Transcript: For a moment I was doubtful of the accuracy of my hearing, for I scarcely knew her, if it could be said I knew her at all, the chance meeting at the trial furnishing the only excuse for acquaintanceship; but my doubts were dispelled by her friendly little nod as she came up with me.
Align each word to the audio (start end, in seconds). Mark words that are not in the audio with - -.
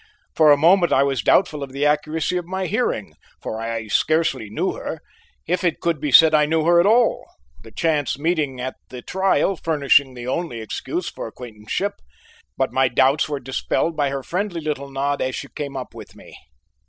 For 0.35 0.51
a 0.51 0.57
moment 0.57 0.91
I 0.91 1.03
was 1.03 1.21
doubtful 1.21 1.61
of 1.61 1.73
the 1.73 1.85
accuracy 1.85 2.35
of 2.35 2.47
my 2.47 2.65
hearing, 2.65 3.13
for 3.39 3.61
I 3.61 3.85
scarcely 3.85 4.49
knew 4.49 4.71
her, 4.73 4.99
if 5.47 5.63
it 5.63 5.79
could 5.79 6.01
be 6.01 6.11
said 6.11 6.33
I 6.33 6.47
knew 6.47 6.63
her 6.65 6.79
at 6.79 6.87
all, 6.87 7.23
the 7.61 7.71
chance 7.71 8.17
meeting 8.17 8.59
at 8.59 8.77
the 8.89 9.03
trial 9.03 9.55
furnishing 9.55 10.15
the 10.15 10.25
only 10.25 10.59
excuse 10.59 11.11
for 11.11 11.27
acquaintanceship; 11.27 11.93
but 12.57 12.73
my 12.73 12.87
doubts 12.87 13.29
were 13.29 13.39
dispelled 13.39 13.95
by 13.95 14.09
her 14.09 14.23
friendly 14.23 14.59
little 14.61 14.89
nod 14.89 15.21
as 15.21 15.35
she 15.35 15.49
came 15.55 15.77
up 15.77 15.93
with 15.93 16.15
me. 16.15 16.35